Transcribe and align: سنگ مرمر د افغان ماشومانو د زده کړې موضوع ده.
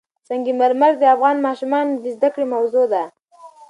سنگ 0.27 0.45
مرمر 0.59 0.93
د 0.99 1.03
افغان 1.15 1.37
ماشومانو 1.47 1.93
د 2.03 2.05
زده 2.15 2.29
کړې 2.33 2.45
موضوع 2.53 2.85
ده. 2.93 3.03